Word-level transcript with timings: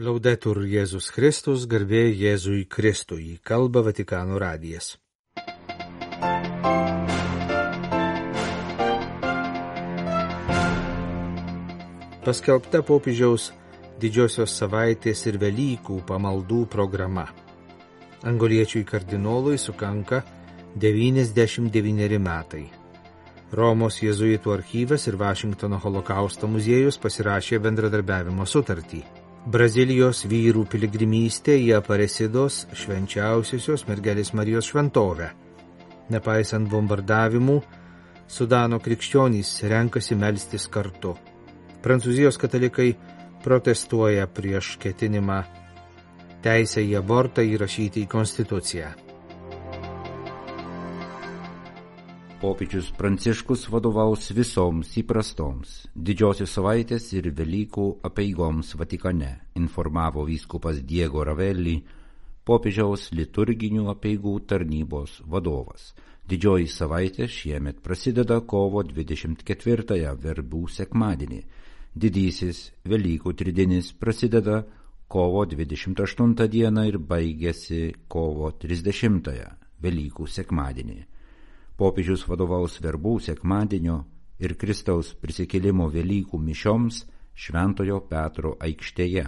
Laudetur 0.00 0.62
Jėzus 0.64 1.10
Kristus, 1.12 1.66
garbė 1.68 2.06
Jėzui 2.16 2.62
Kristui, 2.64 3.34
kalba 3.44 3.82
Vatikano 3.84 4.38
radijas. 4.40 4.96
Paskelbta 12.24 12.80
popiežiaus 12.80 13.50
didžiosios 14.00 14.56
savaitės 14.56 15.26
ir 15.28 15.36
Velykų 15.36 16.00
pamaldų 16.08 16.64
programa. 16.72 17.28
Angoliečiui 18.24 18.86
kardinolui 18.88 19.60
sukanka 19.60 20.24
99 20.72 22.16
metai. 22.16 22.70
Romos 23.52 24.00
jėzuitų 24.00 24.56
archyvas 24.56 25.04
ir 25.04 25.20
Vašingtono 25.20 25.76
holokausto 25.84 26.48
muziejus 26.48 26.96
pasirašė 26.96 27.60
bendradarbiavimo 27.60 28.48
sutartį. 28.48 29.11
Brazilijos 29.42 30.20
vyrų 30.30 30.68
piligrimystė 30.70 31.56
į 31.58 31.72
Aparesidos 31.74 32.60
švenčiausiosios 32.78 33.82
mergelės 33.88 34.30
Marijos 34.38 34.68
šventovę. 34.70 35.32
Nepaisant 36.14 36.70
bombardavimų, 36.70 37.56
Sudano 38.30 38.78
krikščionys 38.78 39.50
renkasi 39.66 40.14
melstis 40.14 40.68
kartu. 40.70 41.16
Prancūzijos 41.82 42.38
katalikai 42.38 42.92
protestuoja 43.42 44.28
prieš 44.30 44.76
ketinimą 44.78 45.42
teisę 46.46 46.86
į 46.86 47.00
abortą 47.02 47.42
įrašyti 47.42 48.06
į 48.06 48.12
Konstituciją. 48.14 48.94
Popiežius 52.42 52.88
Pranciškus 52.98 53.68
vadovaus 53.70 54.32
visoms 54.34 54.88
įprastoms 54.98 55.74
didžiosios 55.94 56.50
savaitės 56.56 57.04
ir 57.14 57.28
Velykų 57.38 57.84
apeigoms 58.08 58.72
Vatikane, 58.80 59.28
informavo 59.54 60.24
vyskupas 60.26 60.80
Diego 60.82 61.22
Ravelli, 61.22 61.76
popiežiaus 62.42 63.12
liturginių 63.14 63.84
apeigų 63.92 64.32
tarnybos 64.50 65.20
vadovas. 65.34 65.92
Didžioji 66.26 66.66
savaitė 66.74 67.28
šiemet 67.30 67.78
prasideda 67.84 68.40
kovo 68.54 68.82
24-ąją 68.90 70.16
verbų 70.26 70.64
sekmadienį. 70.80 71.40
Didysis 71.94 72.64
Velykų 72.90 73.36
tridinis 73.38 73.92
prasideda 73.94 74.64
kovo 75.06 75.46
28 75.46 76.34
dieną 76.58 76.88
ir 76.90 76.98
baigėsi 76.98 77.92
kovo 78.10 78.50
30-ąją 78.66 79.48
Velykų 79.86 80.26
sekmadienį 80.26 81.02
popiežius 81.82 82.22
vadovaus 82.30 82.76
verbų 82.78 83.16
sekmadienio 83.24 83.96
ir 84.38 84.52
Kristaus 84.54 85.08
prisikėlimo 85.18 85.88
Velykų 85.90 86.38
mišioms 86.38 87.00
Šventojo 87.34 87.96
Petro 88.06 88.52
aikštėje. 88.62 89.24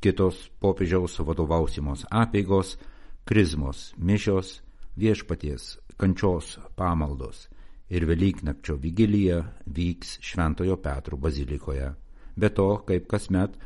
Kitos 0.00 0.42
popiežiaus 0.60 1.16
vadovausimos 1.24 2.04
apėgos, 2.10 2.74
krizmos 3.24 3.94
mišios, 3.96 4.58
viešpaties 5.00 5.78
kančios 5.96 6.58
pamaldos 6.76 7.46
ir 7.88 8.04
Velyknakčio 8.08 8.76
vigilija 8.76 9.40
vyks 9.64 10.18
Šventojo 10.20 10.76
Petro 10.84 11.16
bazilikoje. 11.16 11.94
Be 12.36 12.52
to, 12.52 12.70
kaip 12.84 13.08
kasmet, 13.08 13.56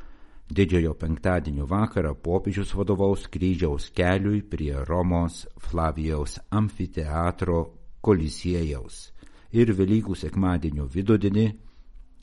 Didžiojo 0.54 0.92
penktadienio 1.00 1.64
vakarą 1.66 2.12
popiežius 2.14 2.74
vadovaus 2.76 3.24
kryžiaus 3.32 3.88
keliui 3.96 4.42
prie 4.44 4.76
Romos 4.84 5.46
Flavijaus 5.58 6.36
amfiteatro 6.52 7.62
kolisiejaus 8.04 9.04
ir 9.54 9.70
Velykų 9.78 10.16
sekmadienio 10.18 10.88
vidudinį 10.90 11.46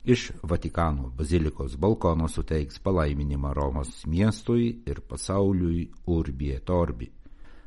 iš 0.04 0.32
Vatikano 0.42 1.10
bazilikos 1.16 1.76
balkono 1.78 2.28
suteiks 2.28 2.78
palaiminimą 2.82 3.54
Romos 3.54 4.02
miestui 4.06 4.68
ir 4.86 5.00
pasauliui 5.08 5.88
Urbie 6.06 6.58
Torbi. 6.60 7.08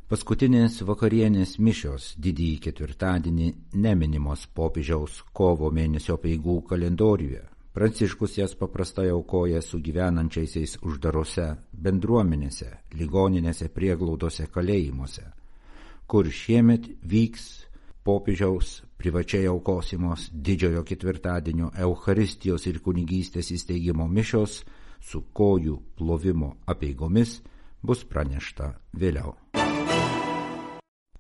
Paskutinės 0.06 0.84
vakarienės 0.86 1.56
mišios 1.58 2.12
didįjį 2.22 2.58
ketvirtadienį 2.68 3.48
neminimos 3.82 4.46
popiežiaus 4.54 5.24
kovo 5.34 5.72
mėnesio 5.74 6.20
peigų 6.22 6.59
kalendoriuje. 6.70 7.42
Pranciškus 7.74 8.38
jas 8.38 8.54
paprastai 8.56 9.09
aukoja 9.09 9.64
su 9.66 9.80
gyvenančiaisiais 9.84 10.78
uždarose 10.86 11.48
bendruomenėse, 11.74 12.70
ligoninėse, 13.00 13.68
prieglaudose, 13.74 14.46
kalėjimuose, 14.54 15.25
kur 16.08 16.30
šiemet 16.30 16.88
vyks 17.02 17.65
popiežiaus 18.06 18.84
privačiai 19.02 19.48
aukosimos 19.50 20.30
didžiojo 20.32 20.84
ketvirtadienio 20.86 21.72
Eucharistijos 21.88 22.68
ir 22.70 22.80
kunigystės 22.86 23.50
įsteigimo 23.56 24.06
mišios 24.08 24.60
su 25.02 25.24
kojų 25.34 25.80
plovimo 25.98 26.52
apeigomis 26.70 27.40
bus 27.82 28.06
pranešta 28.06 28.72
vėliau. 29.02 29.34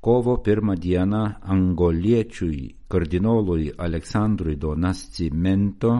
Kovo 0.05 0.37
pirmą 0.45 0.75
dieną 0.77 1.23
angoliečiui 1.41 2.75
kardinolui 2.87 3.71
Aleksandrui 3.77 4.53
Donascimento 4.61 5.95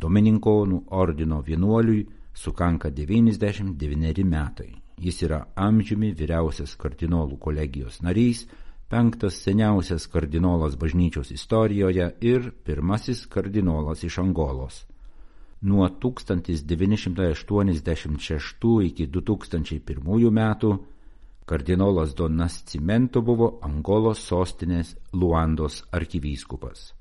Domininkonų 0.00 0.82
ordino 0.96 1.40
vienuoliui 1.44 2.04
sukanka 2.34 2.90
99 2.90 4.24
metai. 4.24 4.70
Jis 5.00 5.22
yra 5.24 5.40
amžiumi 5.56 6.12
vyriausias 6.12 6.76
kardinolų 6.76 7.38
kolegijos 7.40 8.02
narys, 8.04 8.44
penktas 8.90 9.34
seniausias 9.44 10.06
kardinolas 10.10 10.74
bažnyčios 10.76 11.30
istorijoje 11.30 12.16
ir 12.20 12.50
pirmasis 12.64 13.26
kardinolas 13.26 14.04
iš 14.04 14.18
Angolos. 14.18 14.86
Nuo 15.60 15.88
1986 15.88 18.84
iki 18.84 19.06
2001 19.06 20.30
metų 20.30 20.78
kardinolas 21.46 22.14
Donas 22.14 22.64
Cimento 22.66 23.22
buvo 23.22 23.58
Angolos 23.62 24.18
sostinės 24.26 24.96
Luandos 25.12 25.84
arkivyskupas. 25.92 26.94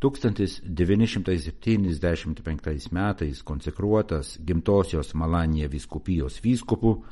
1975 0.00 2.92
metais 2.92 3.42
konsekruotas 3.42 4.38
gimtosios 4.44 5.14
Malanija 5.14 5.68
viskupijos 5.68 6.44
vyskupu 6.44 7.04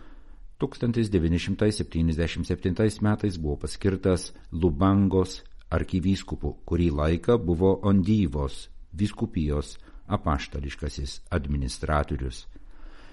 1977 0.58 3.00
metais 3.00 3.38
buvo 3.38 3.56
paskirtas 3.62 4.34
Lubangos 4.52 5.42
arkivyskupu, 5.70 6.58
kurį 6.66 6.90
laiką 6.90 7.38
buvo 7.38 7.78
Ondyvos 7.86 8.68
vyskupijos 8.98 9.78
apaštališkasis 10.08 11.20
administratorius. 11.30 12.48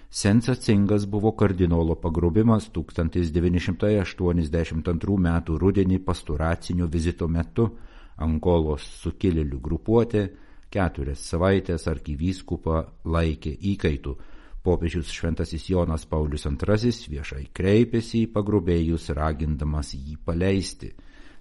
Sensacingas 0.10 1.06
buvo 1.06 1.32
kardinolo 1.32 1.96
pagrubimas 1.96 2.70
1982 2.74 5.18
m. 5.18 5.44
rudenį 5.46 6.00
pasturacinio 6.06 6.88
vizito 6.88 7.28
metu 7.28 7.78
Angolos 8.18 8.82
sukilėlių 9.02 9.60
grupuotė 9.60 10.30
keturias 10.72 11.20
savaitės 11.30 11.88
arkivyskupą 11.92 12.86
laikė 13.06 13.58
įkaitų 13.74 14.18
popiežius 14.66 15.14
šventasis 15.14 15.70
Jonas 15.70 16.10
Paulius 16.10 16.50
II 16.50 16.58
viešai 17.14 17.54
kreipėsi 17.54 18.26
į 18.26 18.34
pagrubėjus 18.34 19.14
ragindamas 19.14 19.94
jį 19.94 20.18
paleisti. 20.26 20.90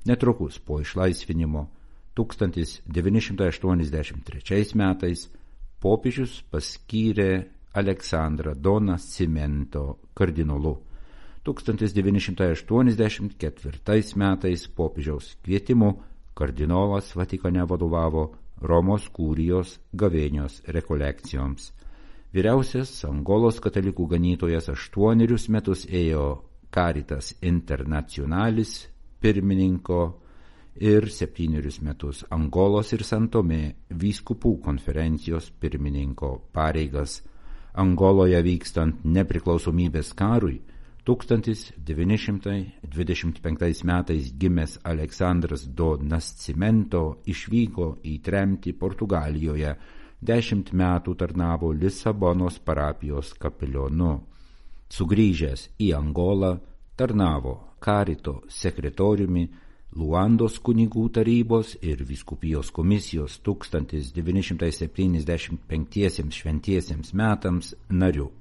Netrukus 0.04 0.60
po 0.60 0.84
išlaisvinimo 0.84 1.72
1983 2.14 4.78
metais 4.78 5.26
popiežius 5.80 6.44
paskyrė 6.52 7.48
Aleksandrą 7.74 8.54
Doną 8.54 8.98
Cimento 8.98 9.98
kardinolu. 10.14 10.78
1984 11.44 14.16
metais 14.16 14.68
popiežiaus 14.68 15.36
kvietimu 15.44 16.02
kardinolas 16.34 17.16
Vatikane 17.16 17.64
vadovavo 17.68 18.34
Romos 18.62 19.08
kūrijos 19.12 19.78
gavėnios 19.92 20.62
rekolekcijoms. 20.76 21.72
Vyriausias 22.34 22.90
Angolos 23.06 23.60
katalikų 23.62 24.08
ganytojas 24.10 24.66
aštuonerius 24.72 25.44
metus 25.54 25.84
ėjo 25.86 26.42
Caritas 26.74 27.28
Internationalis 27.46 28.90
pirmininko 29.22 30.18
ir 30.82 31.06
septynerius 31.14 31.78
metus 31.86 32.26
Angolos 32.34 32.90
ir 32.96 33.04
Santomė 33.06 33.78
vyskupų 34.02 34.58
konferencijos 34.66 35.54
pirmininko 35.62 36.50
pareigas. 36.50 37.22
Angoloje 37.78 38.42
vykstant 38.42 39.06
nepriklausomybės 39.06 40.10
karui 40.18 40.58
1925 41.06 43.86
metais 43.86 44.34
gimęs 44.34 44.82
Aleksandras 44.82 45.70
do 45.70 46.02
Nascimento 46.02 47.22
išvyko 47.30 48.02
į 48.02 48.18
tremtį 48.26 48.74
Portugalijoje 48.74 50.02
dešimt 50.24 50.72
metų 50.72 51.14
tarnavo 51.20 51.72
Lisabonos 51.72 52.58
parapijos 52.58 53.34
kapelionu. 53.40 54.20
Sugryžęs 54.90 55.68
į 55.80 55.94
Angolą, 55.98 56.58
tarnavo 56.96 57.60
karito 57.84 58.42
sekretoriumi, 58.48 59.48
Luandos 59.94 60.58
kunigų 60.58 61.06
tarybos 61.14 61.78
ir 61.78 62.02
viskupijos 62.02 62.74
komisijos 62.74 63.38
1975 63.46 66.34
šventiesiems 66.34 67.14
metams 67.14 67.78
nariu. 67.88 68.34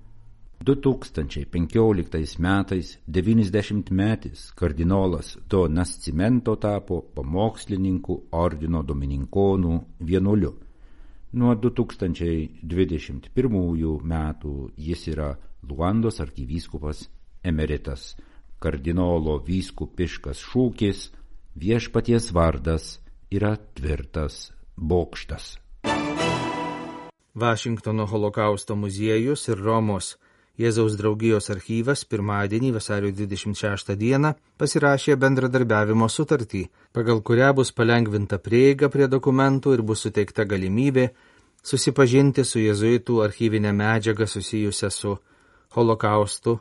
2015 0.63 2.39
metais 2.39 2.97
90 3.05 3.91
metis 3.91 4.51
kardinolas 4.55 5.37
Do 5.49 5.67
Nascimento 5.67 6.55
tapo 6.55 7.01
pamokslininku 7.15 8.23
ordino 8.31 8.83
domininkonų 8.83 9.83
vienuoliu. 9.99 10.53
Nuo 11.33 11.55
2021 11.57 14.05
metų 14.05 14.69
jis 14.77 15.07
yra 15.09 15.33
Luandos 15.65 16.21
arkivyskupas 16.21 17.09
emeritas. 17.41 18.13
Kardinolo 18.61 19.41
vyskupiškas 19.47 20.37
šūkis 20.51 21.07
viešpaties 21.57 22.29
vardas 22.37 23.01
yra 23.33 23.57
tvirtas 23.73 24.53
bokštas. 24.77 25.57
Vašingtono 27.33 28.05
holokausto 28.05 28.77
muziejus 28.77 29.49
ir 29.49 29.57
Romos 29.57 30.21
Jėzaus 30.61 30.93
draugijos 30.99 31.49
archyvas 31.49 32.03
pirmadienį 32.05 32.75
vasario 32.75 33.09
26 33.09 33.95
dieną 33.97 34.35
pasirašė 34.61 35.15
bendradarbiavimo 35.17 36.05
sutartį, 36.05 36.67
pagal 36.93 37.23
kurią 37.25 37.47
bus 37.57 37.71
palengvinta 37.73 38.37
prieiga 38.37 38.89
prie 38.93 39.07
dokumentų 39.09 39.73
ir 39.73 39.81
bus 39.81 40.05
suteikta 40.05 40.45
galimybė 40.45 41.07
susipažinti 41.65 42.45
su 42.45 42.61
jėzuitų 42.61 43.17
archyvinė 43.25 43.71
medžiaga 43.73 44.27
susijusia 44.29 44.91
su 44.93 45.15
holokaustu 45.73 46.59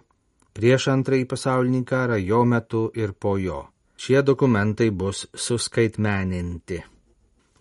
prieš 0.56 0.88
antrąjį 0.94 1.28
pasaulinį 1.28 1.84
karą, 1.92 2.16
jo 2.16 2.42
metu 2.48 2.86
ir 2.96 3.12
po 3.12 3.36
jo. 3.36 3.66
Šie 3.96 4.22
dokumentai 4.24 4.88
bus 4.90 5.26
suskaitmeninti. 5.36 6.80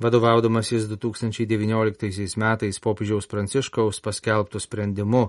Vadovaudamasis 0.01 0.87
2019 0.89 2.39
metais 2.39 2.79
popiežiaus 2.79 3.27
Pranciškaus 3.29 3.99
paskelbtų 4.01 4.63
sprendimu 4.63 5.27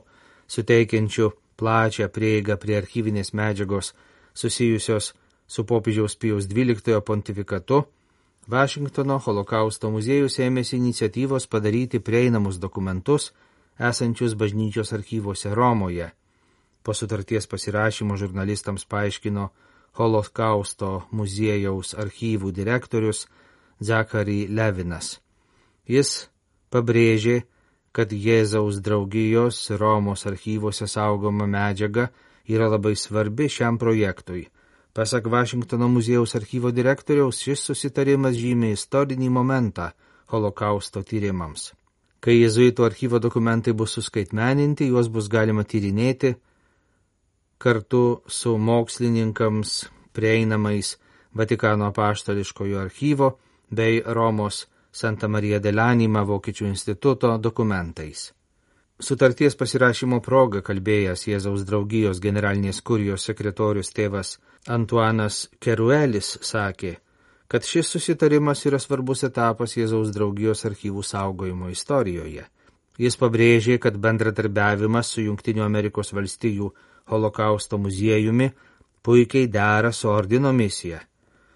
suteikiančių 0.48 1.30
plačią 1.56 2.08
prieigą 2.08 2.56
prie 2.56 2.78
archyvinės 2.80 3.32
medžiagos 3.34 3.92
susijusios 4.34 5.12
su 5.46 5.64
popiežiaus 5.64 6.16
Pijaus 6.16 6.46
XII 6.48 7.00
pontifikatu, 7.00 7.84
Vašingtono 8.50 9.20
holokausto 9.22 9.86
muziejus 9.94 10.40
ėmėsi 10.42 10.74
iniciatyvos 10.76 11.46
padaryti 11.46 12.00
prieinamus 12.02 12.56
dokumentus 12.58 13.28
esančius 13.78 14.34
bažnyčios 14.34 14.90
archyvose 14.92 15.54
Romoje. 15.54 16.08
Po 16.82 16.94
sutarties 16.94 17.46
pasirašymo 17.46 18.16
žurnalistams 18.18 18.84
paaiškino 18.84 19.46
holokausto 19.98 21.04
muziejaus 21.14 21.94
archyvų 21.94 22.50
direktorius 22.50 23.28
Zachary 23.78 24.48
Levinas. 24.50 25.20
Jis 25.86 26.26
pabrėžė, 26.70 27.44
kad 27.92 28.12
Jėzaus 28.12 28.80
draugijos 28.80 29.70
Romos 29.80 30.26
archyvose 30.26 30.88
saugoma 30.88 31.46
medžiaga 31.46 32.08
yra 32.48 32.68
labai 32.72 32.94
svarbi 32.96 33.48
šiam 33.48 33.78
projektui. 33.78 34.46
Pasak 34.92 35.26
Vašingtono 35.26 35.88
muziejaus 35.88 36.34
archyvo 36.36 36.70
direktoriaus, 36.70 37.40
šis 37.40 37.64
susitarimas 37.68 38.36
žymė 38.36 38.72
istorinį 38.76 39.28
momentą 39.32 39.92
holokausto 40.32 41.02
tyrimams. 41.02 41.70
Kai 42.20 42.36
jėzuito 42.38 42.84
archyvo 42.86 43.18
dokumentai 43.18 43.72
bus 43.72 43.96
suskaitmeninti, 43.96 44.88
juos 44.92 45.08
bus 45.08 45.28
galima 45.32 45.64
tyrinėti 45.64 46.34
kartu 47.62 48.22
su 48.26 48.56
mokslininkams 48.58 49.72
prieinamais 50.12 50.96
Vatikano 51.32 51.88
paštališkojo 51.96 52.80
archyvo 52.82 53.28
bei 53.70 54.02
Romos 54.04 54.66
Santa 54.92 55.28
Marija 55.28 55.56
Delanima 55.58 56.20
Vokiečių 56.28 56.66
instituto 56.68 57.30
dokumentais. 57.40 58.26
Sutarties 59.00 59.54
pasirašymo 59.56 60.18
proga 60.20 60.60
kalbėjęs 60.62 61.22
Jėzaus 61.30 61.62
draugijos 61.64 62.20
generalinės 62.20 62.82
kurijos 62.84 63.24
sekretorius 63.24 63.88
tėvas 63.96 64.34
Antuanas 64.68 65.38
Keruelis 65.64 66.34
sakė, 66.44 66.92
kad 67.48 67.64
šis 67.64 67.88
susitarimas 67.94 68.66
yra 68.68 68.78
svarbus 68.78 69.24
etapas 69.28 69.78
Jėzaus 69.78 70.12
draugijos 70.12 70.66
archyvų 70.68 71.04
saugojimo 71.08 71.70
istorijoje. 71.72 72.44
Jis 73.00 73.16
pabrėžė, 73.16 73.78
kad 73.80 73.96
bendradarbiavimas 73.96 75.14
su 75.14 75.24
Junktinių 75.24 75.64
Amerikos 75.64 76.12
valstijų 76.12 76.68
holokausto 77.08 77.80
muziejumi 77.80 78.50
puikiai 79.02 79.48
dera 79.48 79.90
su 79.92 80.12
ordino 80.12 80.52
misija 80.52 81.00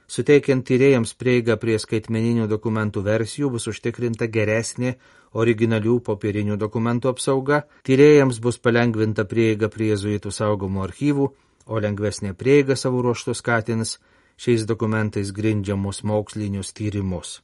Suteikiant 0.06 0.62
tyrėjams 0.62 1.16
prieigą 1.18 1.56
prie 1.58 1.74
skaitmeninių 1.82 2.46
dokumentų 2.46 3.02
versijų 3.02 3.50
bus 3.56 3.66
užtikrinta 3.72 4.28
geresnė 4.30 4.92
originalių 5.34 5.96
popierinių 6.06 6.56
dokumentų 6.60 7.10
apsauga, 7.10 7.64
tyrėjams 7.82 8.38
bus 8.40 8.60
palengvinta 8.62 9.26
prieiga 9.26 9.68
prie 9.68 9.90
jezuitų 9.90 10.30
saugomų 10.30 10.84
archyvų, 10.86 11.26
o 11.66 11.82
lengvesnė 11.82 12.36
prieiga 12.38 12.76
savo 12.78 13.02
ruoštų 13.02 13.34
skatins 13.34 13.96
šiais 14.38 14.62
dokumentais 14.70 15.32
grindžiamus 15.34 16.04
mokslinius 16.06 16.70
tyrimus. 16.76 17.40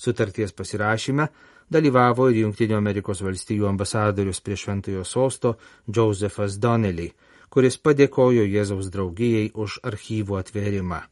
Sutarties 0.00 0.56
pasirašyme 0.56 1.28
dalyvavo 1.72 2.30
ir 2.32 2.40
Junktinių 2.46 2.80
Amerikos 2.80 3.20
valstijų 3.22 3.68
ambasadorius 3.68 4.40
prie 4.40 4.56
Šventojo 4.56 5.04
sosto 5.04 5.58
Josephas 5.86 6.56
Donnelly, 6.56 7.12
kuris 7.52 7.76
padėkojo 7.76 8.48
Jėzaus 8.48 8.88
draugijai 8.88 9.50
už 9.52 9.82
archyvų 9.84 10.40
atvėrimą. 10.40 11.04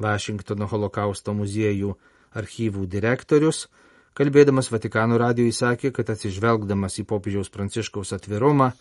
Vašingtono 0.00 0.68
holokausto 0.70 1.34
muziejų 1.36 1.94
archyvų 2.40 2.86
direktorius, 2.90 3.66
kalbėdamas 4.16 4.70
Vatikano 4.72 5.18
radijui 5.20 5.52
sakė, 5.52 5.92
kad 5.92 6.10
atsižvelgdamas 6.14 6.98
į 7.02 7.06
popiežiaus 7.10 7.52
pranciškaus 7.52 8.14
atvirumą, 8.16 8.72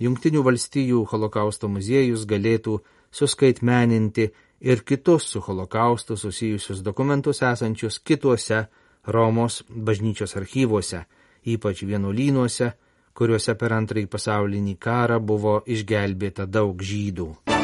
Junktinių 0.00 0.40
valstijų 0.40 1.02
holokausto 1.10 1.68
muziejus 1.68 2.22
galėtų 2.24 2.78
suskaitmeninti 3.12 4.30
ir 4.64 4.80
kitus 4.88 5.26
su 5.28 5.42
holokaustu 5.44 6.16
susijusius 6.16 6.80
dokumentus 6.80 7.42
esančius 7.44 8.00
kituose 8.00 8.62
Romos 9.04 9.62
bažnyčios 9.68 10.36
archyvuose, 10.40 11.04
ypač 11.44 11.84
vienuolynuose, 11.84 12.72
kuriuose 13.12 13.56
per 13.60 13.76
antrąjį 13.76 14.08
pasaulinį 14.12 14.76
karą 14.80 15.20
buvo 15.20 15.60
išgelbėta 15.68 16.48
daug 16.48 16.80
žydų. 16.80 17.59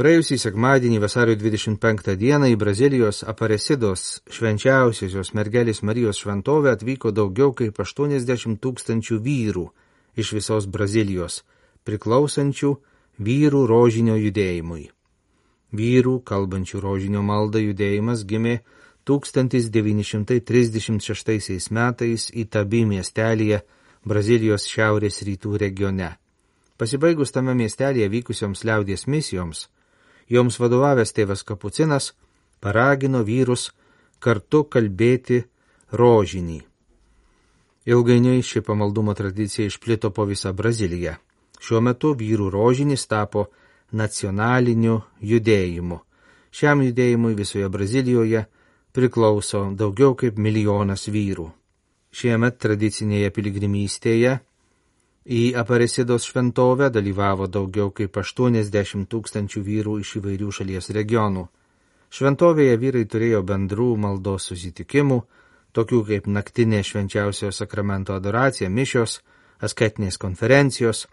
Praėjusį 0.00 0.38
sekmadienį 0.40 0.96
vasario 1.02 1.34
25 1.36 2.14
dieną 2.16 2.48
į 2.48 2.54
Brazilijos 2.56 3.20
Aparesidos 3.28 4.24
švenčiausiosios 4.32 5.36
mergelės 5.36 5.84
Marijos 5.84 6.16
šventovę 6.22 6.72
atvyko 6.72 7.12
daugiau 7.12 7.52
kaip 7.52 7.76
80 7.84 8.56
tūkstančių 8.64 9.20
vyrų 9.26 9.66
iš 10.16 10.32
visos 10.32 10.64
Brazilijos, 10.76 11.44
priklausančių 11.84 12.70
vyrų 13.26 13.60
rožinio 13.68 14.16
judėjimui. 14.16 14.88
Vyrų, 15.76 16.24
kalbančių 16.30 16.80
rožinio 16.80 17.20
maldą 17.20 17.60
judėjimas 17.60 18.24
gimė 18.24 18.64
1936 19.04 21.68
metais 21.76 22.32
į 22.32 22.48
Tabi 22.48 22.88
miestelėje 22.94 23.60
Brazilijos 24.08 24.64
šiaurės 24.64 25.20
rytų 25.28 25.60
regione. 25.60 26.16
Pasibaigus 26.80 27.36
tame 27.36 27.52
miestelėje 27.52 28.08
vykusioms 28.16 28.64
liaudės 28.64 29.04
misijoms, 29.04 29.68
joms 30.30 30.58
vadovavęs 30.62 31.12
tėvas 31.16 31.44
Kapucinas 31.46 32.12
paragino 32.62 33.22
vyrus 33.26 33.70
kartu 34.22 34.64
kalbėti 34.64 35.42
rožinį. 35.92 36.60
Ilgainiui 37.90 38.44
ši 38.44 38.60
pamaldumo 38.62 39.14
tradicija 39.16 39.66
išplito 39.66 40.10
po 40.14 40.26
visą 40.28 40.52
Braziliją. 40.52 41.16
Šiuo 41.60 41.80
metu 41.84 42.12
vyrų 42.16 42.50
rožinis 42.52 43.06
tapo 43.08 43.48
nacionaliniu 43.92 45.00
judėjimu. 45.20 45.98
Šiam 46.50 46.82
judėjimui 46.84 47.34
visoje 47.38 47.68
Brazilijoje 47.68 48.44
priklauso 48.92 49.64
daugiau 49.76 50.14
kaip 50.14 50.38
milijonas 50.38 51.08
vyrų. 51.08 51.48
Šiemet 52.10 52.58
tradicinėje 52.58 53.30
piligrimystėje 53.30 54.38
Į 55.28 55.52
Aparesidos 55.60 56.24
šventovę 56.24 56.88
dalyvavo 56.88 57.46
daugiau 57.46 57.90
kaip 57.92 58.16
80 58.16 59.04
tūkstančių 59.12 59.60
vyrų 59.66 59.98
iš 60.00 60.16
įvairių 60.16 60.52
šalies 60.58 60.88
regionų. 60.96 61.44
Šventovėje 62.10 62.76
vyrai 62.80 63.04
turėjo 63.04 63.42
bendrų 63.44 63.90
maldos 64.00 64.48
susitikimų, 64.48 65.20
tokių 65.76 66.00
kaip 66.08 66.26
naktinė 66.26 66.80
švenčiausio 66.82 67.52
sakramento 67.52 68.16
adoracija, 68.16 68.70
mišios, 68.70 69.20
asketinės 69.60 70.16
konferencijos, 70.18 71.06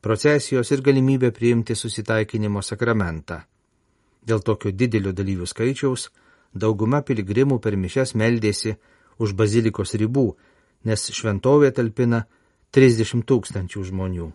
procesijos 0.00 0.72
ir 0.72 0.80
galimybė 0.80 1.30
priimti 1.30 1.76
susitaikinimo 1.76 2.64
sakramentą. 2.64 3.42
Dėl 4.24 4.40
tokio 4.40 4.72
didelio 4.72 5.12
dalyvių 5.12 5.46
skaičiaus 5.46 6.08
dauguma 6.54 7.04
piligrimų 7.04 7.60
per 7.60 7.76
mišes 7.76 8.16
meldėsi 8.16 8.78
už 9.20 9.36
bazilikos 9.36 9.94
ribų, 10.00 10.30
nes 10.88 11.10
šventovė 11.12 11.70
talpina 11.76 12.24
30 12.76 13.24
tūkstančių 13.26 13.84
žmonių. 13.90 14.28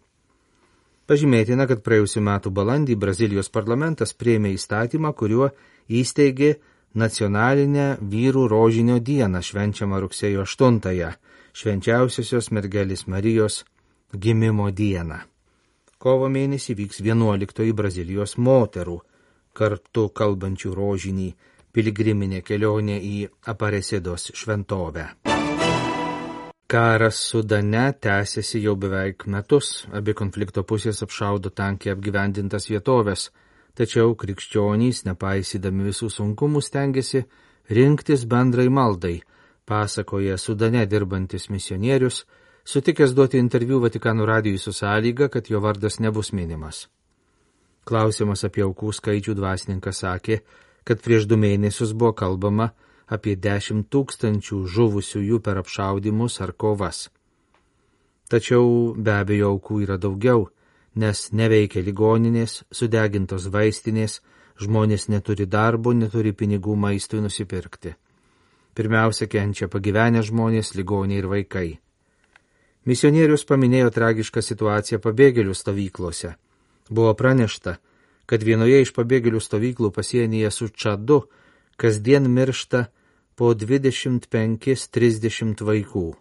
Pažymėtina, 1.05 1.67
kad 1.69 1.83
praėjusiu 1.85 2.23
metu 2.25 2.49
balandį 2.49 2.95
Brazilijos 2.97 3.51
parlamentas 3.53 4.15
prieimė 4.17 4.55
įstatymą, 4.55 5.13
kuriuo 5.13 5.51
įsteigė 5.87 6.55
nacionalinę 6.97 7.85
vyrų 8.01 8.47
rožinio 8.49 8.97
dieną 8.99 9.43
švenčiamą 9.45 10.01
rugsėjo 10.01 10.47
8-ąją, 10.49 11.13
švenčiausiosios 11.53 12.51
mergelis 12.51 13.05
Marijos 13.07 13.63
gimimo 14.13 14.71
dieną. 14.71 15.19
kovo 16.05 16.27
mėnesį 16.29 16.75
vyks 16.81 16.99
11 17.01 17.73
Brazilijos 17.73 18.37
moterų 18.37 18.99
kartu 19.53 20.09
kalbančių 20.09 20.73
rožinį 20.77 21.29
piligriminė 21.73 22.41
kelionė 22.41 22.99
į 23.01 23.17
Aparesidos 23.53 24.31
šventovę. 24.33 25.34
Karas 26.67 27.15
Sudane 27.15 27.93
tęsiasi 28.01 28.59
jau 28.63 28.73
beveik 28.75 29.27
metus, 29.29 29.83
abi 29.93 30.15
konflikto 30.17 30.63
pusės 30.65 31.03
apšaudo 31.05 31.51
tankiai 31.53 31.91
apgyvendintas 31.93 32.65
vietovės, 32.71 33.27
tačiau 33.77 34.15
krikščionys, 34.17 35.03
nepaisydami 35.05 35.85
visų 35.85 36.09
sunkumų, 36.09 36.63
stengiasi 36.65 37.21
rinktis 37.69 38.23
bendrai 38.25 38.65
maldai, 38.73 39.19
pasakoja 39.69 40.39
Sudane 40.41 40.87
dirbantis 40.89 41.51
misionierius, 41.53 42.23
sutikęs 42.65 43.13
duoti 43.13 43.37
interviu 43.37 43.77
Vatikanų 43.85 44.25
radijui 44.25 44.57
su 44.57 44.73
sąlyga, 44.73 45.29
kad 45.29 45.53
jo 45.53 45.61
vardas 45.61 45.99
nebus 46.01 46.33
minimas. 46.33 46.87
Klausimas 47.85 48.41
apie 48.41 48.65
aukų 48.65 48.89
skaičių 48.97 49.37
dvasininkas 49.37 50.01
sakė, 50.01 50.41
kad 50.81 50.97
prieš 51.05 51.29
du 51.29 51.37
mėnesius 51.37 51.93
buvo 51.93 52.15
kalbama 52.17 52.71
apie 53.07 53.35
dešimt 53.35 53.89
tūkstančių 53.93 54.63
žuvusiųjų 54.75 55.39
per 55.45 55.61
apšaudimus 55.61 56.39
ar 56.41 56.53
kovas. 56.53 57.09
Tačiau 58.29 58.95
be 58.97 59.13
abejo 59.13 59.51
aukų 59.53 59.83
yra 59.85 59.97
daugiau, 60.01 60.47
nes 60.95 61.29
neveikia 61.31 61.83
ligoninės, 61.85 62.63
sudegintos 62.71 63.45
vaistinės, 63.53 64.21
žmonės 64.57 65.09
neturi 65.13 65.45
darbo, 65.45 65.93
neturi 65.93 66.33
pinigų 66.33 66.75
maistui 66.75 67.21
nusipirkti. 67.21 67.93
Pirmiausia, 68.75 69.27
kenčia 69.31 69.69
pagyvenę 69.71 70.23
žmonės, 70.25 70.73
ligoniai 70.75 71.21
ir 71.21 71.27
vaikai. 71.31 71.69
Misionierius 72.85 73.45
paminėjo 73.49 73.91
tragišką 73.93 74.41
situaciją 74.43 74.99
pabėgėlių 75.01 75.53
stovyklose. 75.55 76.35
Buvo 76.89 77.13
pranešta, 77.17 77.77
kad 78.29 78.43
vienoje 78.43 78.81
iš 78.83 78.91
pabėgėlių 78.93 79.41
stovyklų 79.41 79.91
pasienyje 79.95 80.51
su 80.51 80.67
Čadu 80.69 81.23
kasdien 81.75 82.31
miršta 82.31 82.87
po 83.35 83.53
25-30 83.53 85.61
vaikų. 85.69 86.15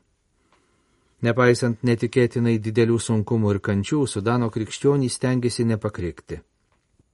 Nepaisant 1.25 1.81
netikėtinai 1.89 2.59
didelių 2.61 2.99
sunkumų 3.01 3.55
ir 3.55 3.61
kančių, 3.69 4.01
Sudano 4.07 4.51
krikščionys 4.53 5.15
stengiasi 5.17 5.65
nepakrikti. 5.65 6.37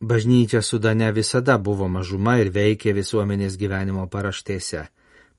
Bažnyčia 0.01 0.63
Sudane 0.65 1.13
visada 1.13 1.59
buvo 1.59 1.89
mažuma 1.89 2.39
ir 2.41 2.51
veikė 2.51 2.95
visuomenės 2.97 3.57
gyvenimo 3.61 4.07
paraštėse. 4.09 4.89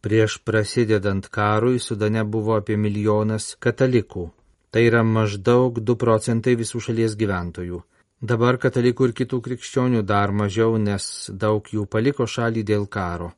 Prieš 0.01 0.37
prasidedant 0.45 1.27
karui 1.27 1.79
Sudane 1.79 2.23
buvo 2.23 2.55
apie 2.55 2.77
milijonas 2.77 3.55
katalikų. 3.59 4.31
Tai 4.71 4.81
yra 4.87 5.03
maždaug 5.03 5.81
2 5.81 5.95
procentai 5.99 6.55
visų 6.55 6.79
šalies 6.85 7.17
gyventojų. 7.19 7.81
Dabar 8.21 8.59
katalikų 8.61 9.07
ir 9.09 9.13
kitų 9.17 9.39
krikščionių 9.41 10.03
dar 10.05 10.29
mažiau, 10.29 10.75
nes 10.77 11.05
daug 11.33 11.65
jų 11.73 11.87
paliko 11.89 12.27
šalį 12.29 12.61
dėl 12.63 12.83
karo. 12.85 13.31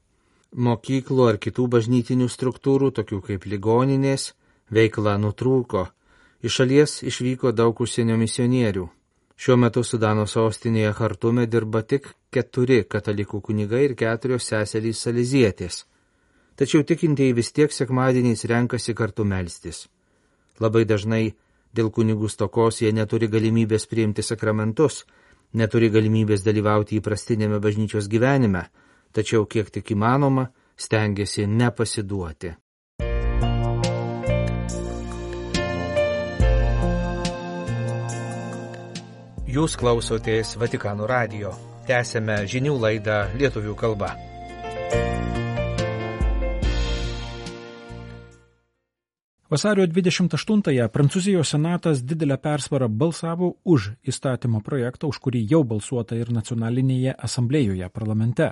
Mokyklų 0.53 1.27
ar 1.31 1.37
kitų 1.39 1.69
bažnytinių 1.75 2.27
struktūrų, 2.27 2.91
tokių 2.97 3.21
kaip 3.29 3.45
ligoninės, 3.47 4.33
veikla 4.75 5.15
nutrūko. 5.23 5.85
Iš 6.43 6.57
šalies 6.59 6.97
išvyko 7.07 7.53
daug 7.55 7.79
užsienio 7.79 8.17
misionierių. 8.19 8.89
Šiuo 9.39 9.55
metu 9.57 9.85
Sudano 9.87 10.27
sostinėje 10.27 10.91
Hartume 10.99 11.47
dirba 11.47 11.81
tik 11.81 12.11
keturi 12.29 12.83
katalikų 12.83 13.39
kunigai 13.47 13.85
ir 13.87 13.95
keturios 13.95 14.51
seserys 14.51 14.99
salizietės. 15.07 15.85
Tačiau 16.59 16.83
tikintieji 16.83 17.33
vis 17.39 17.55
tiek 17.55 17.71
sekmadieniais 17.71 18.43
renkasi 18.51 18.93
kartu 18.93 19.23
melstis. 19.23 19.87
Labai 20.59 20.83
dažnai 20.85 21.33
Dėl 21.73 21.89
kunigų 21.89 22.29
stokos 22.29 22.81
jie 22.83 22.91
neturi 22.93 23.27
galimybės 23.33 23.87
priimti 23.89 24.21
sakramentus, 24.21 25.03
neturi 25.57 25.89
galimybės 25.93 26.45
dalyvauti 26.45 26.99
įprastinėme 26.99 27.57
bažnyčios 27.61 28.09
gyvenime, 28.09 28.67
tačiau 29.13 29.47
kiek 29.49 29.71
tik 29.73 29.95
įmanoma, 29.95 30.51
stengiasi 30.77 31.47
nepasiduoti. 31.49 32.53
Jūs 39.53 39.75
klausotės 39.77 40.55
Vatikanų 40.57 41.09
radio. 41.09 41.51
Tęsėme 41.85 42.39
žinių 42.49 42.77
laidą 42.81 43.17
lietuvių 43.37 43.75
kalba. 43.77 44.13
Vasario 49.53 49.85
28-ąją 49.85 50.87
Prancūzijos 50.89 51.49
senatas 51.49 52.01
didelę 52.01 52.37
persvarą 52.37 52.87
balsavo 52.89 53.51
už 53.63 53.91
įstatymo 54.09 54.61
projektą, 54.65 55.11
už 55.13 55.19
kurį 55.21 55.43
jau 55.51 55.59
balsuota 55.63 56.17
ir 56.17 56.31
nacionalinėje 56.33 57.13
asamblėjoje 57.27 57.89
parlamente. 57.93 58.47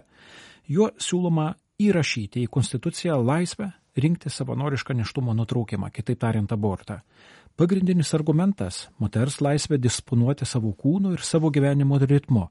Juo 0.69 0.91
siūloma 1.01 1.47
įrašyti 1.81 2.43
į 2.43 2.51
Konstituciją 2.53 3.17
laisvę 3.17 3.71
rinkti 3.97 4.29
savanorišką 4.29 4.93
neštumo 4.99 5.33
nutraukimą, 5.39 5.89
kitaip 5.89 6.21
tariant 6.21 6.53
abortą. 6.53 6.99
Pagrindinis 7.57 8.13
argumentas- 8.13 8.87
moters 9.01 9.41
laisvė 9.41 9.81
disponuoti 9.81 10.45
savo 10.45 10.75
kūnu 10.83 11.13
ir 11.17 11.25
savo 11.25 11.49
gyvenimo 11.49 11.97
ritmu. 11.97 12.47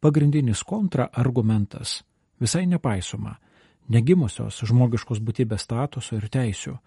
Pagrindinis 0.00 0.62
kontraargumentas- 0.62 2.04
visai 2.42 2.66
nepaisoma- 2.66 3.36
negimusios 3.94 4.62
žmogiškos 4.62 5.18
būtybės 5.18 5.66
statuso 5.66 6.14
ir 6.14 6.28
teisių 6.28 6.78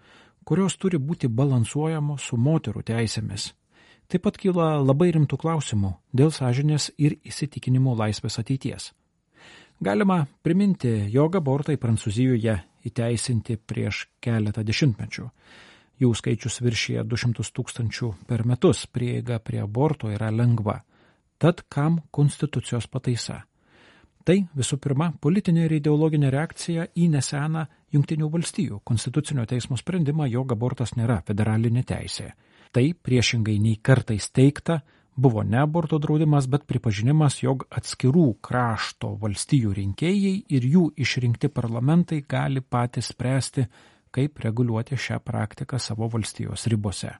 kurios 0.44 0.76
turi 0.76 0.98
būti 0.98 1.28
balansuojamos 1.28 2.28
su 2.28 2.36
moterų 2.36 2.82
teisėmis. 2.86 3.52
Taip 4.08 4.26
pat 4.26 4.36
kyla 4.36 4.74
labai 4.82 5.12
rimtų 5.14 5.38
klausimų 5.40 5.94
dėl 6.12 6.32
sąžinės 6.34 6.90
ir 6.98 7.16
įsitikinimų 7.24 7.94
laisvės 7.96 8.38
ateities. 8.42 8.90
Galima 9.82 10.26
priminti, 10.44 10.90
jog 11.10 11.38
abortai 11.40 11.78
Prancūzijoje 11.80 12.58
įteisinti 12.86 13.56
prieš 13.56 14.04
keletą 14.22 14.62
dešimtmečių. 14.66 15.24
Jų 16.02 16.10
skaičius 16.18 16.60
viršyje 16.62 17.02
200 17.06 17.48
tūkstančių 17.56 18.10
per 18.28 18.44
metus, 18.46 18.84
prieiga 18.86 19.38
prie 19.38 19.62
aborto 19.62 20.10
yra 20.10 20.30
lengva. 20.30 20.76
Tad 21.38 21.64
kam 21.68 21.98
konstitucijos 22.10 22.86
pataisa? 22.86 23.40
Tai 24.22 24.36
visų 24.54 24.78
pirma 24.78 25.10
politinė 25.18 25.66
ir 25.66 25.76
ideologinė 25.80 26.30
reakcija 26.30 26.86
į 26.94 27.08
neseną 27.16 27.66
Junktinių 27.92 28.30
valstijų 28.32 28.80
konstitucinio 28.88 29.44
teismo 29.44 29.76
sprendimą, 29.76 30.24
jog 30.32 30.54
abortas 30.54 30.94
nėra 30.96 31.18
federalinė 31.26 31.82
teisė. 31.84 32.30
Tai 32.72 32.84
priešingai 33.04 33.58
nei 33.60 33.76
kartais 33.84 34.30
teikta, 34.32 34.78
buvo 35.16 35.42
ne 35.44 35.58
aborto 35.60 35.98
draudimas, 36.00 36.48
bet 36.48 36.64
pripažinimas, 36.64 37.42
jog 37.42 37.66
atskirų 37.70 38.28
krašto 38.40 39.12
valstijų 39.20 39.74
rinkėjai 39.76 40.36
ir 40.56 40.68
jų 40.76 40.86
išrinkti 41.04 41.52
parlamentai 41.52 42.22
gali 42.28 42.62
patys 42.64 43.12
spręsti, 43.12 43.66
kaip 44.12 44.40
reguliuoti 44.40 44.96
šią 44.96 45.20
praktiką 45.24 45.78
savo 45.80 46.08
valstijos 46.12 46.66
ribose. 46.72 47.12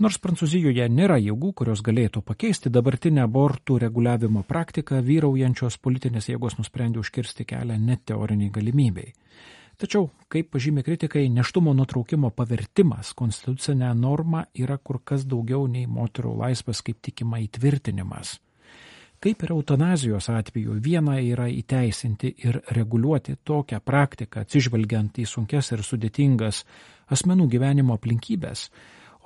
Nors 0.00 0.16
Prancūzijoje 0.18 0.86
nėra 0.88 1.18
jėgų, 1.20 1.52
kurios 1.52 1.82
galėtų 1.84 2.22
pakeisti 2.24 2.70
dabartinę 2.72 3.22
abortų 3.26 3.76
reguliavimo 3.82 4.40
praktiką, 4.48 5.02
vyraujančios 5.04 5.76
politinės 5.78 6.30
jėgos 6.30 6.56
nusprendė 6.58 7.02
užkirsti 7.02 7.44
kelią 7.48 7.76
net 7.80 8.06
teoriniai 8.08 8.50
galimybei. 8.50 9.12
Tačiau, 9.82 10.04
kaip 10.30 10.52
pažymė 10.54 10.84
kritikai, 10.86 11.24
neštumo 11.26 11.72
nutraukimo 11.74 12.28
pavertimas 12.30 13.08
konstitucinę 13.18 13.88
normą 13.98 14.44
yra 14.54 14.76
kur 14.78 15.00
kas 15.02 15.24
daugiau 15.26 15.64
nei 15.66 15.88
moterų 15.90 16.36
laisvės 16.38 16.84
kaip 16.86 17.00
tikima 17.02 17.40
įtvirtinimas. 17.42 18.36
Kaip 19.22 19.42
ir 19.42 19.54
eutanazijos 19.56 20.28
atveju, 20.30 20.76
viena 20.86 21.16
yra 21.18 21.48
įteisinti 21.50 22.30
ir 22.46 22.60
reguliuoti 22.78 23.40
tokią 23.42 23.82
praktiką, 23.82 24.46
atsižvelgiant 24.46 25.18
į 25.18 25.26
sunkes 25.26 25.74
ir 25.74 25.82
sudėtingas 25.82 26.62
asmenų 27.10 27.50
gyvenimo 27.50 27.98
aplinkybės, 27.98 28.68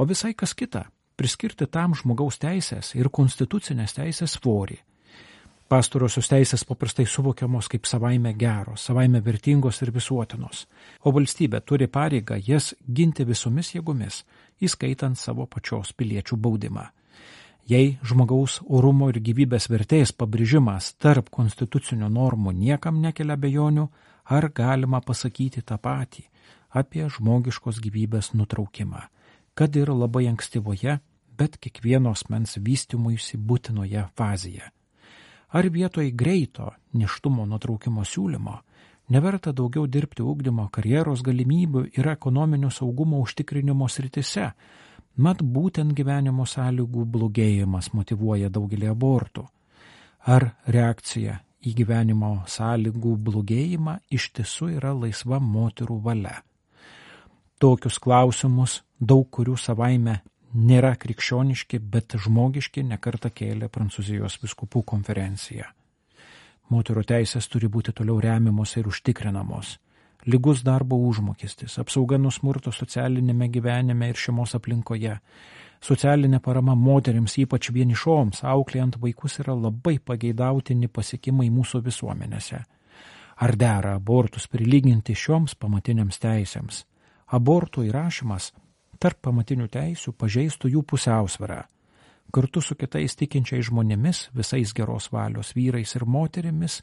o 0.00 0.08
visai 0.08 0.32
kas 0.32 0.56
kita- 0.56 0.86
priskirti 1.20 1.68
tam 1.68 1.92
žmogaus 1.92 2.40
teisės 2.40 2.94
ir 2.96 3.12
konstitucinės 3.12 3.92
teisės 4.00 4.40
svorį. 4.40 4.80
Pastarosios 5.68 6.28
teisės 6.30 6.62
paprastai 6.64 7.06
suvokiamos 7.10 7.66
kaip 7.68 7.88
savaime 7.90 8.32
geros, 8.38 8.84
savaime 8.86 9.20
vertingos 9.24 9.80
ir 9.82 9.90
visuotinos, 9.94 10.66
o 11.02 11.12
valstybė 11.14 11.60
turi 11.66 11.88
pareigą 11.90 12.38
jas 12.46 12.74
ginti 12.86 13.26
visomis 13.26 13.72
jėgomis, 13.74 14.20
įskaitant 14.62 15.18
savo 15.18 15.46
pačios 15.46 15.90
piliečių 15.92 16.38
baudimą. 16.38 16.86
Jei 17.66 17.96
žmogaus 18.06 18.60
orumo 18.68 19.10
ir 19.10 19.18
gyvybės 19.18 19.66
vertės 19.72 20.14
pabrėžimas 20.14 20.92
tarp 21.02 21.32
konstitucinio 21.34 22.06
normų 22.08 22.54
niekam 22.54 23.02
nekelia 23.02 23.34
bejonių, 23.34 23.88
ar 24.30 24.48
galima 24.54 25.02
pasakyti 25.02 25.66
tą 25.66 25.80
patį 25.82 26.28
apie 26.70 27.08
žmogiškos 27.10 27.82
gyvybės 27.82 28.34
nutraukimą 28.38 29.02
kad 29.56 29.76
ir 29.76 29.88
labai 29.88 30.26
ankstyvoje, 30.28 30.98
bet 31.40 31.56
kiekvienos 31.56 32.26
mens 32.28 32.58
vystimuisi 32.60 33.40
būtinoje 33.40 34.04
fazėje. 34.18 34.75
Ar 35.48 35.68
vietoj 35.70 36.10
greito 36.10 36.72
neštumo 36.92 37.46
nutraukimo 37.46 38.02
siūlymo 38.04 38.56
neverta 39.14 39.52
daugiau 39.52 39.86
dirbti 39.86 40.22
ugdymo 40.22 40.68
karjeros 40.74 41.22
galimybių 41.22 41.84
ir 41.98 42.08
ekonominio 42.10 42.70
saugumo 42.74 43.20
užtikrinimo 43.22 43.86
sritise, 43.88 44.50
Mat 45.16 45.40
būtent 45.40 45.94
gyvenimo 45.96 46.44
sąlygų 46.44 47.06
blogėjimas 47.08 47.86
motivuoja 47.96 48.50
daugelį 48.52 48.90
abortų. 48.90 49.46
Ar 50.28 50.44
reakcija 50.68 51.38
į 51.64 51.72
gyvenimo 51.78 52.32
sąlygų 52.52 53.14
blogėjimą 53.24 53.94
iš 54.12 54.26
tiesų 54.36 54.74
yra 54.74 54.92
laisva 54.92 55.38
moterų 55.40 55.96
valia? 56.04 56.42
Tokius 57.56 57.96
klausimus, 57.96 58.82
daug 59.00 59.24
kurių 59.32 59.56
savaime 59.56 60.18
nėra 60.56 60.94
krikščioniški, 60.96 61.78
bet 61.78 62.16
žmogiški 62.24 62.84
nekarta 62.88 63.30
kėlė 63.30 63.68
Prancūzijos 63.72 64.40
viskupų 64.42 64.82
konferencija. 64.82 65.72
Moterų 66.72 67.04
teisės 67.06 67.46
turi 67.48 67.68
būti 67.70 67.94
toliau 67.94 68.18
remiamos 68.22 68.74
ir 68.76 68.88
užtikrinamos 68.90 69.76
lygus 70.26 70.62
darbo 70.62 70.96
užmokestis, 70.96 71.78
apsauga 71.78 72.18
nuo 72.18 72.32
smurto 72.34 72.72
socialinėme 72.74 73.48
gyvenime 73.52 74.10
ir 74.10 74.18
šeimos 74.18 74.56
aplinkoje. 74.58 75.14
Socialinė 75.86 76.40
parama 76.42 76.74
moteriams, 76.74 77.36
ypač 77.38 77.70
vienišoms, 77.70 78.42
auklėjant 78.42 78.96
vaikus 79.02 79.38
yra 79.44 79.54
labai 79.54 79.98
pageidautini 79.98 80.88
pasiekimai 80.88 81.50
mūsų 81.52 81.82
visuomenėse. 81.84 82.62
Ar 83.36 83.56
dera 83.60 83.94
abortus 84.00 84.48
prilyginti 84.48 85.14
šioms 85.14 85.54
pamatiniams 85.60 86.18
teisėms? 86.18 86.84
Abortų 87.36 87.84
įrašymas 87.90 88.52
tarp 89.00 89.22
pamatinių 89.28 89.68
teisių 89.72 90.12
pažeistų 90.16 90.70
jų 90.76 90.82
pusiausvyrą. 90.88 91.62
Kartu 92.32 92.60
su 92.60 92.74
kitais 92.74 93.14
tikinčiais 93.16 93.68
žmonėmis, 93.68 94.30
visais 94.34 94.72
geros 94.74 95.10
valios 95.12 95.52
vyrais 95.56 95.94
ir 95.94 96.04
moterimis, 96.04 96.80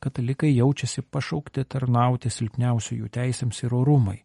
katalikai 0.00 0.54
jaučiasi 0.56 1.02
pašaukti 1.02 1.64
tarnauti 1.68 2.30
silpniausiųjų 2.32 3.10
teisėms 3.12 3.62
ir 3.66 3.74
orumai. 3.74 4.22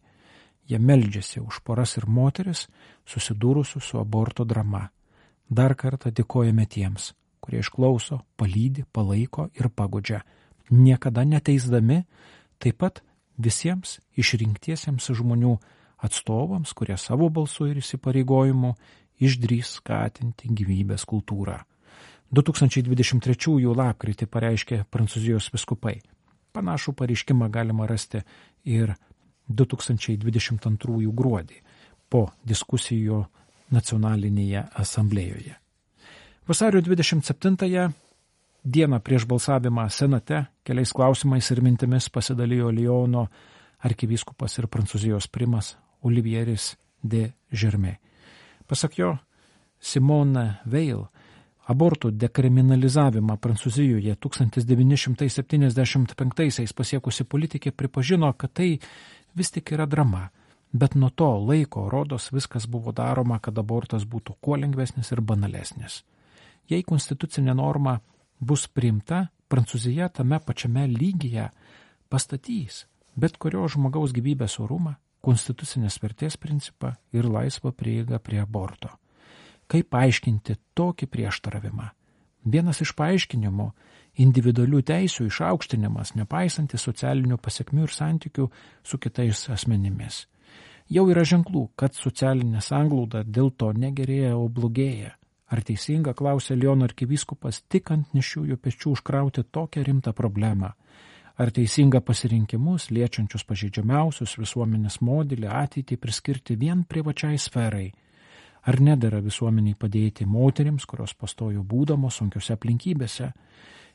Jie 0.64 0.78
meldžiasi 0.80 1.42
už 1.44 1.60
poras 1.64 1.98
ir 2.00 2.06
moteris, 2.08 2.66
susidūrusių 3.04 3.82
su 3.84 4.00
aborto 4.00 4.46
drama. 4.48 4.88
Dar 5.50 5.74
kartą 5.76 6.08
dėkojame 6.10 6.64
tiems, 6.66 7.12
kurie 7.44 7.60
išklauso, 7.60 8.22
palydi, 8.40 8.86
palaiko 8.92 9.50
ir 9.60 9.68
pagodžia, 9.68 10.22
niekada 10.70 11.26
neteisdami, 11.28 12.04
taip 12.58 12.80
pat 12.80 13.02
visiems 13.36 13.98
išrinktiesiems 14.16 15.10
žmonių 15.12 15.58
atstovams, 16.04 16.72
kurie 16.76 16.96
savo 17.00 17.30
balsu 17.32 17.68
ir 17.70 17.80
įsipareigojimu 17.80 18.74
išdrys 19.24 19.78
skatinti 19.78 20.50
gyvybės 20.50 21.06
kultūrą. 21.08 21.60
2023 22.34 23.74
lapkritį 23.78 24.26
pareiškė 24.26 24.80
Prancūzijos 24.90 25.52
viskupai. 25.54 26.00
Panašų 26.54 26.94
pareiškimą 26.98 27.48
galima 27.50 27.86
rasti 27.86 28.22
ir 28.64 28.94
2022 29.48 31.10
gruodį 31.14 31.60
po 32.10 32.28
diskusijų 32.46 33.24
nacionalinėje 33.74 34.64
asamblėjoje. 34.80 35.54
Vasario 36.48 36.80
27 36.84 37.92
dieną 38.64 39.00
prieš 39.00 39.26
balsavimą 39.28 39.88
Senate 39.90 40.44
keliais 40.64 40.92
klausimais 40.92 41.50
ir 41.50 41.62
mintimis 41.62 42.10
pasidalijo 42.10 42.70
Lyono 42.70 43.26
arkivyskupas 43.84 44.58
ir 44.58 44.68
Prancūzijos 44.68 45.28
primas 45.32 45.74
Olivieris 46.04 46.76
de 47.02 47.32
Žermė. 47.52 47.98
Pasak 48.68 48.98
jo, 48.98 49.18
Simone 49.80 50.60
Veil 50.70 51.06
Abortų 51.64 52.10
dekriminalizavimą 52.20 53.38
Prancūzijoje 53.40 54.12
1975 54.20 56.74
pasiekusi 56.76 57.24
politikė 57.24 57.72
pripažino, 57.72 58.28
kad 58.36 58.52
tai 58.52 58.78
vis 59.34 59.50
tik 59.50 59.72
yra 59.72 59.86
drama, 59.88 60.30
bet 60.72 60.94
nuo 60.94 61.10
to 61.10 61.38
laiko 61.40 61.88
rodos 61.88 62.32
viskas 62.36 62.66
buvo 62.68 62.92
daroma, 62.92 63.38
kad 63.40 63.58
abortas 63.58 64.04
būtų 64.04 64.34
kuo 64.44 64.56
lengvesnis 64.60 65.12
ir 65.12 65.20
banalesnis. 65.24 66.04
Jei 66.68 66.82
konstitucinė 66.84 67.54
norma 67.56 68.00
bus 68.40 68.68
priimta, 68.68 69.28
Prancūzija 69.48 70.08
tame 70.12 70.40
pačiame 70.44 70.86
lygyje 70.88 71.50
pastatys 72.12 72.86
bet 73.16 73.38
kurio 73.38 73.66
žmogaus 73.70 74.14
gyvybės 74.14 74.58
orumą, 74.62 74.96
konstitucinės 75.24 75.98
vertės 76.02 76.36
principą 76.40 76.94
ir 77.16 77.28
laisvą 77.28 77.72
prieigą 77.72 78.20
prie 78.20 78.42
aborto. 78.42 78.92
Kaip 79.70 79.88
paaiškinti 79.94 80.58
tokį 80.76 81.08
prieštaravimą? 81.08 81.88
Vienas 82.44 82.82
iš 82.84 82.92
paaiškinimų- 82.98 83.70
individualių 84.24 84.82
teisių 84.90 85.26
išaukštinimas, 85.30 86.14
nepaisantis 86.14 86.84
socialinių 86.84 87.38
pasiekmių 87.38 87.82
ir 87.82 87.92
santykių 87.92 88.50
su 88.84 88.98
kitais 88.98 89.48
asmenimis. 89.48 90.26
Jau 90.88 91.08
yra 91.08 91.24
ženklų, 91.24 91.70
kad 91.76 91.94
socialinė 91.96 92.60
sanglauda 92.60 93.24
dėl 93.24 93.50
to 93.56 93.72
negerėja, 93.72 94.36
o 94.36 94.48
blogėja. 94.48 95.14
Ar 95.48 95.62
teisinga, 95.62 96.12
klausė 96.14 96.56
Leono 96.56 96.84
arkivyskupas, 96.84 97.62
tik 97.68 97.90
ant 97.90 98.12
nešiųjų 98.12 98.56
pečių 98.56 98.92
užkrauti 98.92 99.44
tokią 99.50 99.84
rimtą 99.84 100.12
problemą? 100.12 100.74
Ar 101.34 101.50
teisinga 101.50 101.98
pasirinkimus, 102.06 102.92
liečiančius 102.94 103.42
pažeidžiamiausius 103.48 104.36
visuomenės 104.38 105.00
modelį 105.02 105.48
ateitį 105.50 105.96
priskirti 105.98 106.54
vien 106.54 106.84
privačiai 106.86 107.40
sferai? 107.42 107.88
Ar 108.70 108.78
nedara 108.80 109.18
visuomeniai 109.20 109.74
padėti 109.74 110.28
moterims, 110.30 110.86
kurios 110.86 111.16
pastojo 111.18 111.64
būdamos 111.66 112.20
sunkiose 112.20 112.54
aplinkybėse, 112.54 113.32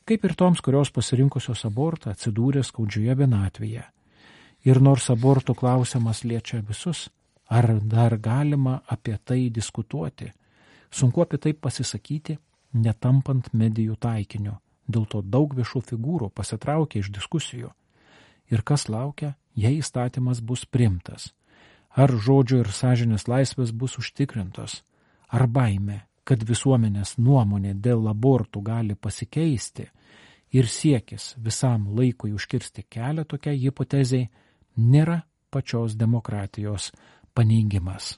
kaip 0.04 0.28
ir 0.28 0.36
toms, 0.36 0.60
kurios 0.60 0.91
pasirinkusios 0.91 1.63
abortą 1.69 2.12
atsidūrė 2.12 2.65
skaudžioje 2.67 3.15
vienatvėje. 3.23 3.88
Ir 4.67 4.84
nors 4.84 5.08
abortų 5.10 5.56
klausimas 5.56 6.25
liečia 6.28 6.60
visus, 6.60 7.08
ar 7.47 7.71
dar 7.80 8.17
galima 8.19 8.82
apie 8.88 9.15
tai 9.23 9.45
diskutuoti, 9.49 10.28
sunku 10.91 11.23
apie 11.23 11.39
tai 11.39 11.54
pasisakyti, 11.56 12.36
netampant 12.73 13.54
medijų 13.54 13.95
taikiniu, 13.95 14.60
dėl 14.89 15.06
to 15.06 15.21
daug 15.21 15.54
viešų 15.56 15.86
figūrų 15.93 16.34
pasitraukia 16.34 17.04
iš 17.04 17.13
diskusijų. 17.13 17.69
Ir 18.49 18.65
kas 18.65 18.89
laukia, 18.89 19.36
jei 19.54 19.78
įstatymas 19.78 20.41
bus 20.41 20.65
primtas 20.65 21.30
ar 21.89 22.13
žodžio 22.13 22.62
ir 22.63 22.69
sąžinės 22.73 23.28
laisvės 23.28 23.71
bus 23.73 23.97
užtikrintos, 24.02 24.84
ar 25.34 25.47
baime, 25.47 26.06
kad 26.23 26.43
visuomenės 26.45 27.17
nuomonė 27.17 27.73
dėl 27.73 28.08
abortų 28.12 28.62
gali 28.62 28.95
pasikeisti 28.95 29.89
ir 30.54 30.69
siekis 30.69 31.34
visam 31.38 31.89
laikui 31.97 32.34
užkirsti 32.38 32.86
kelią 32.89 33.25
tokiai 33.25 33.58
hipotezai 33.65 34.28
nėra 34.78 35.23
pačios 35.49 35.97
demokratijos 35.97 36.91
paneigimas. 37.34 38.17